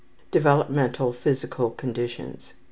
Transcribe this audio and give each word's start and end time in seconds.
Developmental 0.31 1.13
Physical 1.13 1.69
Conditions. 1.69 2.53